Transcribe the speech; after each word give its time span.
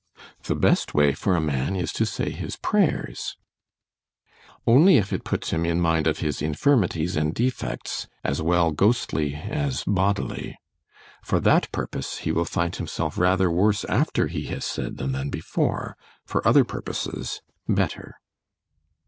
——The 0.41 0.55
best 0.55 0.95
way 0.95 1.13
for 1.13 1.35
a 1.35 1.39
man, 1.39 1.75
is 1.75 1.91
to 1.93 2.07
say 2.07 2.31
his 2.31 2.55
prayers—— 2.55 3.37
Only 4.65 4.97
if 4.97 5.13
it 5.13 5.23
puts 5.23 5.51
him 5.51 5.63
in 5.63 5.79
mind 5.79 6.07
of 6.07 6.17
his 6.25 6.41
infirmities 6.41 7.15
and 7.15 7.35
defects 7.35 8.07
as 8.23 8.41
well 8.41 8.71
ghostly 8.71 9.35
as 9.35 9.83
bodily—for 9.85 11.39
that 11.41 11.71
purpose, 11.71 12.17
he 12.17 12.31
will 12.31 12.45
find 12.45 12.77
himself 12.77 13.15
rather 13.19 13.51
worse 13.51 13.85
after 13.85 14.25
he 14.25 14.45
has 14.47 14.65
said 14.65 14.97
them 14.97 15.11
than 15.11 15.29
before—for 15.29 16.47
other 16.47 16.63
purposes, 16.63 17.43
better. 17.69 18.15